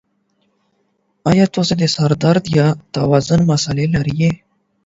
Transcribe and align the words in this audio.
ایا 1.29 1.45
تاسو 1.55 1.73
د 1.81 1.83
سر 1.95 2.11
درد 2.23 2.43
یا 2.57 2.67
توازن 2.95 3.39
مسلې 3.51 3.85
لرئ؟ 3.93 4.23